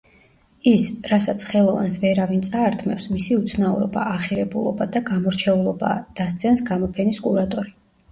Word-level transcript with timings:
ის, 0.69 0.85
რასაც 1.09 1.43
ხელოვანს 1.49 1.97
ვერავინ 2.05 2.39
წაართმევს, 2.47 3.05
მისი 3.17 3.37
უცნაურობა, 3.41 4.05
ახირებულობა 4.15 4.87
და 4.95 5.03
გამორჩეულობაა– 5.11 6.01
დასძენს 6.21 6.65
გამოფენის 6.71 7.21
კურატორი. 7.27 7.73